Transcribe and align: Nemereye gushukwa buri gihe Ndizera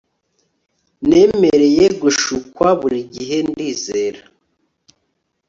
Nemereye 1.09 1.85
gushukwa 2.01 2.67
buri 2.79 2.99
gihe 3.13 3.37
Ndizera 3.49 4.21